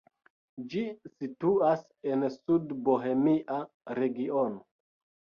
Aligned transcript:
Ĝi 0.69 0.79
situas 1.17 1.83
en 2.13 2.25
Sudbohemia 2.37 3.59
regiono. 4.01 4.65